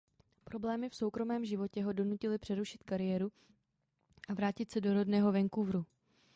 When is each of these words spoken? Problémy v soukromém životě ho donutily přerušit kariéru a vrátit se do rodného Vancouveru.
Problémy 0.43 0.89
v 0.89 0.95
soukromém 0.95 1.45
životě 1.45 1.83
ho 1.83 1.93
donutily 1.93 2.37
přerušit 2.37 2.83
kariéru 2.83 3.31
a 4.29 4.33
vrátit 4.33 4.71
se 4.71 4.81
do 4.81 4.93
rodného 4.93 5.31
Vancouveru. 5.31 5.85